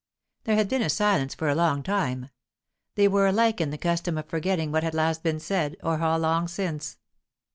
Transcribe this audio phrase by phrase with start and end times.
[0.45, 2.29] There had been silence for a long time.
[2.95, 6.17] They were alike in the custom of forgetting what had last been said, or how
[6.17, 6.97] long since.